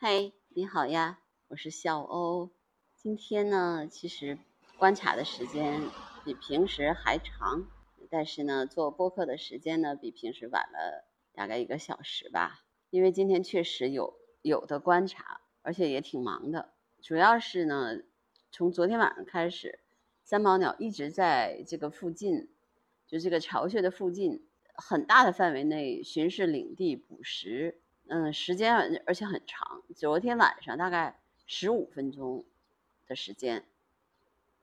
[0.00, 2.52] 嗨，你好呀，我是小欧。
[2.94, 4.38] 今天呢，其实
[4.78, 5.82] 观察的时间
[6.24, 7.66] 比平时还长，
[8.08, 12.60] 但是呢，做播客的时间呢，比平时晚了大概一个小时吧。
[12.90, 16.74] 因为今天确实有有的观察，而且也挺忙的。
[17.02, 17.96] 主要是呢，
[18.52, 19.80] 从昨天晚上开始，
[20.22, 22.48] 三毛鸟一直在这个附近，
[23.08, 24.46] 就这个巢穴的附近
[24.76, 27.82] 很大的范围内巡视领地捕食。
[28.10, 29.82] 嗯，时间而且很长。
[29.94, 32.42] 昨天晚上大概十五分钟
[33.06, 33.66] 的时间，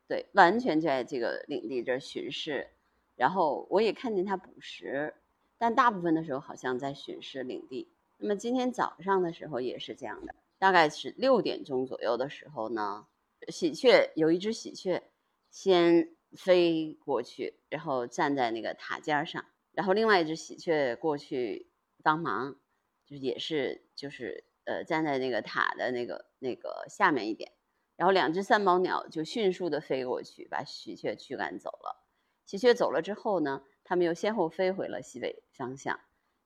[0.07, 2.67] 对，完全在这个领地这巡视。
[3.15, 5.13] 然后我也看见它捕食，
[5.59, 7.87] 但大部分的时候好像在巡视领地。
[8.17, 13.05] 那么今天早上的时候也是这样的，大概是六点钟左右的时候呢，
[13.49, 15.03] 喜鹊有一只喜鹊
[15.51, 21.67] 先飞过去，然后站在那个塔尖上，然后另外一只喜鹊过去
[22.01, 22.55] 帮忙。
[23.05, 27.51] 就也是就是呃站在那个塔的那个那个下面一点，
[27.95, 32.03] 然后两只三毛鸟就迅速的飞过去，把喜鹊驱赶走了。
[32.45, 35.99] 喜鹊走了之后呢，它们又先后飞回了西北方向。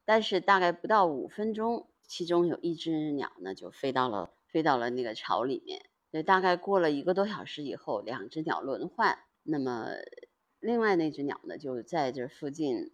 [0.06, 5.86] 但是大概不到五分钟，其中有一只鸟呢就飞到了飞到了那个巢里面。
[6.12, 9.90] 对，大概过了一个多小时以后，两只鸟轮换，那么
[10.60, 12.92] 另外那只鸟呢就在这附近，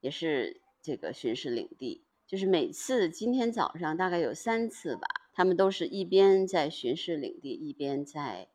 [0.00, 2.05] 也是这个巡视领地。
[2.26, 8.48] 就是每次今天早上大概有三次吧，他们都是一边在巡视领地，一边在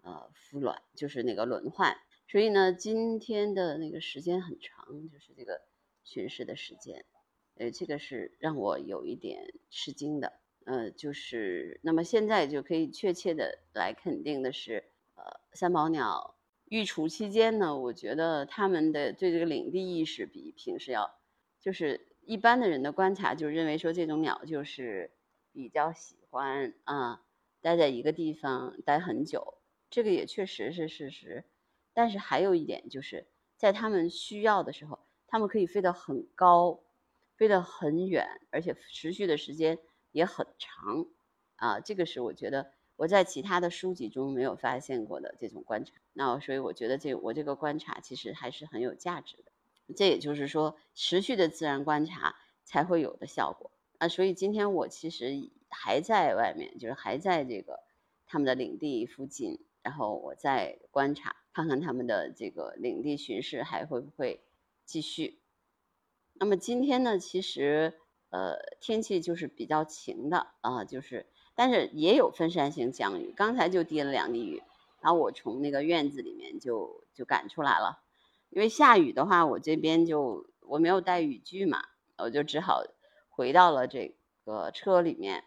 [0.00, 1.96] 呃孵卵，就是那个轮换。
[2.26, 5.60] 所以呢，今天的那个时间很长，就是这个
[6.02, 7.04] 巡视的时间，
[7.54, 10.32] 呃，这个是让我有一点吃惊的。
[10.64, 14.82] 呃，就是那么现在就可以确切的来肯定的是，
[15.14, 16.34] 呃，三宝鸟
[16.64, 21.20] 育雏期间呢，我觉得他们的对这个领地意识比平时要
[21.60, 22.08] 就是。
[22.24, 25.10] 一般的人的观察就认为说这种鸟就是
[25.52, 27.22] 比较喜欢啊
[27.60, 29.58] 待在一个地方待很久，
[29.90, 31.44] 这个也确实是事实。
[31.92, 36.80] 但是还有一点就是在他们需要的时候，他们可以飞得很高，
[37.36, 39.78] 飞得很远，而且持续的时间
[40.10, 41.06] 也很长
[41.56, 41.80] 啊。
[41.80, 45.92] 这个是我觉得我在其他的书籍中没有发现过的这种观察。
[46.14, 49.51] 那所以我觉得这我这个观察其实还是很有价值的。
[49.92, 54.08] 这也就是说，持续的自然观察才会有的效果啊！
[54.08, 57.80] 所以今天我其实还在外面，就是还在这个
[58.26, 64.42] 他们的领地附近，然后我在观察，看看他们的这个领地巡视还会不会
[64.84, 65.40] 继续。
[66.34, 67.94] 那么今天呢，其实
[68.30, 74.62] 呃天气就是比较晴的啊，就是但是也有分散性降雨，刚才就滴了两滴雨，
[75.00, 78.01] 然后我从那个院子里面就就赶出来了。
[78.52, 81.82] 因为下雨的话，我这边就我没有带雨具嘛，
[82.18, 82.82] 我就只好
[83.30, 84.14] 回到了这
[84.44, 85.44] 个车里面。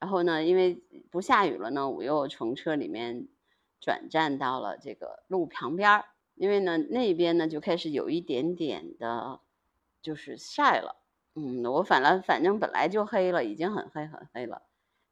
[0.00, 3.28] 然后呢，因为不下雨了呢，我又从车里面
[3.80, 6.04] 转站到了这个路旁边儿。
[6.34, 9.40] 因为呢，那边呢就开始有一点点的，
[10.00, 10.96] 就是晒了。
[11.34, 14.62] 嗯，我反了，反正本来就黑了，已经很黑很黑了。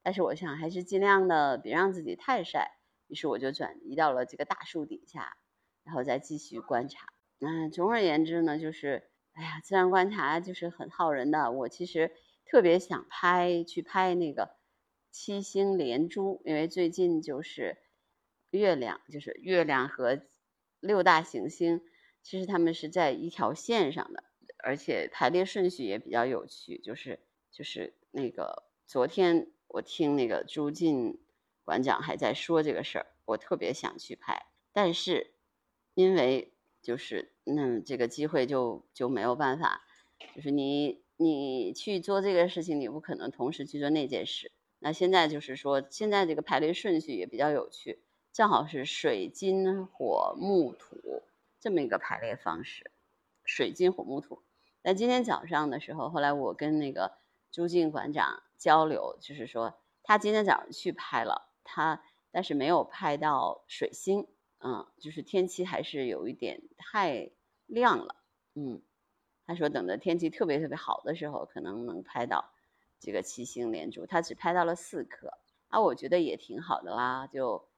[0.02, 5.36] 但是我想还是尽量的别让自己太晒，于是我就转移到了这个大树底下。
[5.84, 7.06] 然后再继续观察。
[7.40, 11.50] 嗯，总而言之呢，就是，哎呀，自然观察就是很耗人的。
[11.50, 12.12] 我其实
[12.44, 14.56] 特别想拍去拍那个
[15.10, 17.78] 七星连珠，因为最近就是
[18.50, 20.20] 月亮，就是月亮和
[20.80, 21.80] 六大行星，
[22.22, 24.22] 其实它们是在一条线上的，
[24.62, 26.78] 而且排列顺序也比较有趣。
[26.78, 27.20] 就是
[27.50, 31.18] 就是那个昨天我听那个朱进
[31.64, 35.32] 馆长还在说这个事儿，我特别想去拍，但是。
[35.94, 36.52] 因为
[36.82, 39.82] 就是那这个机会就就没有办法，
[40.34, 44.52] 就是你你去做这个事情，你不可能同时去做那件事。
[44.78, 48.02] 那现在就是说，现在这个排列顺序也比较有趣，
[48.32, 51.22] 正好是水金火木土
[51.60, 52.90] 这么一个排列方式，
[53.44, 54.42] 水金火木土。
[54.82, 57.18] 那今天早上的时候，后来我跟那个
[57.50, 64.26] 朱静馆长交流，就是说他今天早上去拍了，他但是没有拍到水星。
[64.62, 67.30] 嗯，就是天气还是有一点太
[67.66, 68.16] 亮了。
[68.54, 68.82] 嗯，
[69.46, 72.52] 他说等着天气特别特别好的时候，可能能拍到
[72.98, 74.04] 这个七星连珠。
[74.04, 75.32] 他只拍到了四颗，
[75.68, 77.26] 啊，我觉得也挺好的啦。
[77.26, 77.68] 就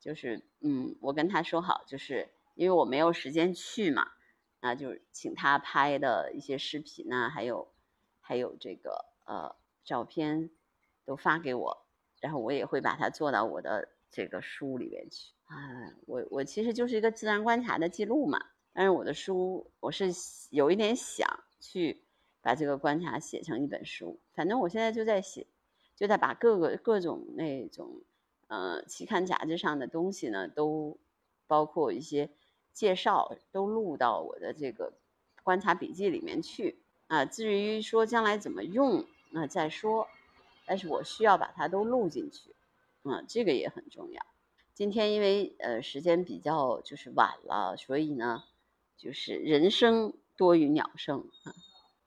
[0.00, 4.10] 就是嗯，我跟他说好，就是因为我没有时间去嘛，
[4.60, 7.72] 那就是请他拍的一些视频呐，还有
[8.20, 9.54] 还有这个呃
[9.84, 10.50] 照片
[11.04, 11.86] 都发给我，
[12.20, 15.32] 然后我也会把它做到我的这个书里面去。
[15.52, 20.06] 啊，我我其实就是一个自然观察的记录嘛，但是我的书我是
[20.48, 21.28] 有一点想
[21.60, 22.02] 去
[22.40, 25.46] 把这个观察写成一本书，反正我现在就在写，
[25.94, 28.00] 就在把各个各种那种
[28.46, 30.96] 呃期刊杂志上的东西呢，都
[31.46, 32.30] 包括一些
[32.72, 34.94] 介绍，都录到我的这个
[35.42, 36.78] 观察笔记里面去
[37.08, 37.26] 啊。
[37.26, 40.08] 至于说将来怎么用，那再说。
[40.64, 42.54] 但是我需要把它都录进去，
[43.02, 44.24] 嗯，这个也很重要。
[44.82, 48.42] 今天因为呃时间比较就是晚了，所以呢，
[48.96, 51.54] 就是人声多于鸟声啊，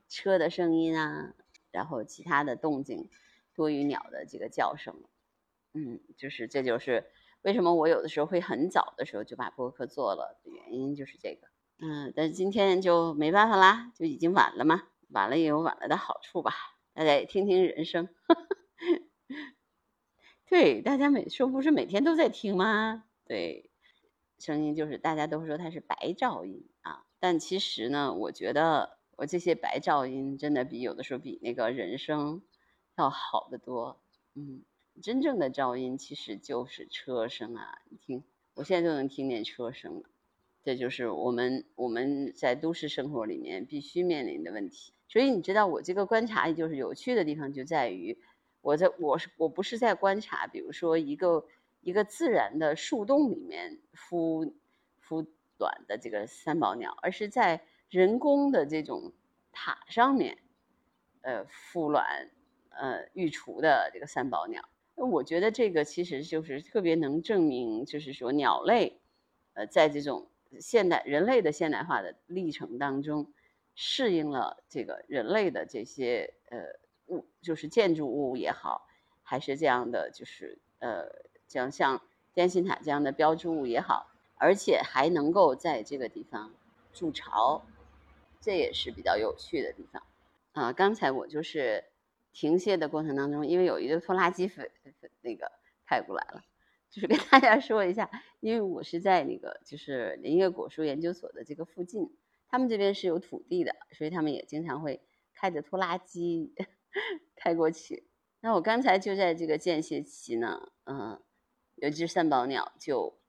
[0.09, 1.33] 车的声音啊，
[1.71, 3.09] 然后其他的动静
[3.55, 4.93] 多于鸟的这个叫声，
[5.71, 7.05] 嗯，就是这就是
[7.43, 11.47] 为什么我有的时候会很早的时候就把播客做了的原因，就是这个。
[11.79, 16.51] 嗯，但是今天就没办法啦，就已经晚了嘛，晚了也有晚了的好处吧，
[16.93, 18.09] 大家也听听人声。
[20.57, 23.03] 对，大家每说不是每天都在听吗？
[23.27, 23.69] 对，
[24.39, 32.41] 声音就是大家都说它是白噪音啊，但其实呢，我觉得我这些白噪音真的比有的时候比那个人声
[32.95, 33.99] 要好得多。
[34.35, 34.61] 嗯，
[35.01, 38.23] 真正的噪音其实就是车声啊，你听，
[38.53, 40.03] 我现在就能听见车声了。
[40.63, 44.93] 这就是我们我们在都市生活里面必须面临的问题。
[45.09, 48.17] 所以你知道，我这个观察就是有趣的地方就在于。
[48.65, 51.45] 我在我是我不是在观察，比如说一个
[51.81, 54.51] 一个自然的树洞里面孵
[55.07, 55.23] 孵
[55.59, 59.13] 卵的这个三宝鸟，而是在人工的这种
[59.51, 60.39] 塔上面，
[61.21, 62.31] 呃孵卵
[62.71, 64.67] 呃育雏的这个三宝鸟。
[64.95, 68.99] 那我觉得这个其实就是特别能证明，就是说鸟类，
[69.53, 70.27] 呃在这种
[70.59, 73.31] 现代人类的现代化的历程当中，
[73.75, 76.83] 适应了这个人类的这些呃。
[77.07, 78.87] 物就是建筑物也好，
[79.23, 81.07] 还是这样的，就是呃，
[81.47, 82.01] 像像
[82.33, 86.53] 电信塔这样的标志物也好，而且还能够在这个地方
[86.93, 87.65] 筑巢，
[88.41, 90.03] 这也是比较有趣的地方
[90.53, 90.73] 啊。
[90.73, 91.85] 刚才我就是
[92.33, 94.71] 停歇的过程当中，因为有一个拖拉机飞
[95.21, 95.51] 那个
[95.85, 96.43] 开过来了，
[96.89, 98.09] 就是跟大家说一下，
[98.39, 102.13] 因为我是在那个就是林业果树研究所的这个附近，
[102.49, 105.01] 他们这边是有土地的，所以他们也经常会
[105.33, 106.53] 开着拖拉机。
[107.35, 108.07] 开过去，
[108.39, 111.21] 那我刚才就在这个间歇期呢，嗯，
[111.75, 113.19] 有一只三宝鸟就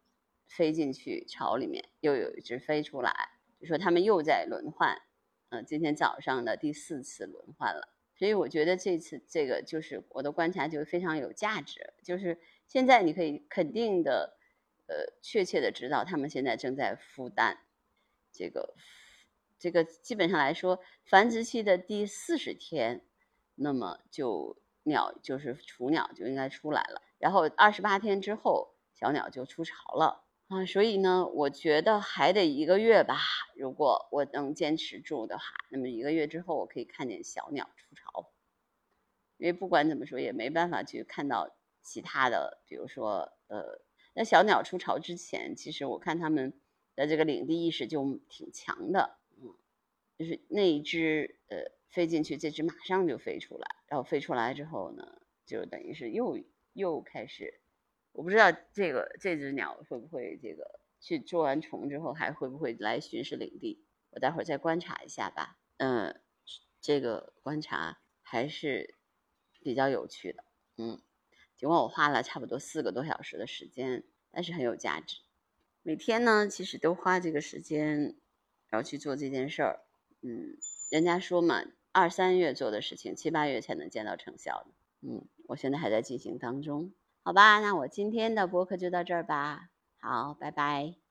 [0.47, 3.31] 飞进去巢里面，又有一只飞出来，
[3.61, 5.03] 就说他们又在轮换，
[5.49, 14.39] 嗯，今天早上的第四次轮换了，所以我觉得这次这个就是我的观察就非常有价值，就是现在你可以肯定的，
[14.87, 17.59] 呃，确切的知道他们现在正在孵蛋，
[18.33, 18.75] 这个
[19.59, 23.03] 这个基本上来说，繁殖期的第四十天。
[23.57, 33.19] 那么就鸟就是雏鸟就应该出来了，然后二十八天之后小鸟就出巢了啊，所以呢，我觉得还得一个月吧。
[33.57, 38.31] 如果我能坚持住的话，那么一个月之后我可以看见小鸟出巢。
[39.39, 43.81] 因为不管怎么说也没办法去看到其他的，比如说呃，
[44.15, 46.53] 那小鸟出巢之前，其实我看他们
[46.95, 49.55] 的这个领地意识就挺强的，嗯，
[50.19, 51.76] 就是那一只呃。
[51.91, 56.39] 飞进去，这只马上就飞出来，然后飞出来之后呢，就等于是又
[56.73, 57.61] 又开始，
[58.13, 65.59] 我不知道这个这只鸟会不会这个去捉完虫之后还会不会来巡视领地，我待会儿再观察一下吧。
[65.79, 66.21] 嗯，
[66.81, 68.95] 这个观察还是
[69.61, 70.45] 比较有趣的，
[70.77, 71.01] 嗯，
[71.57, 75.21] 尽管我花了差不多四个多小时的时间，但是很有价值。
[75.83, 78.17] 每天呢，其实都花这个时间，
[78.69, 79.81] 然后去做这件事儿，
[80.21, 81.63] 嗯，人家说嘛。
[81.93, 84.67] 二三月做的事情，七八月才能见到成效
[85.01, 89.71] 嗯，我现在还在进行当中，好吧，那我今天的播客就到这儿吧。
[89.99, 91.06] 好，拜拜。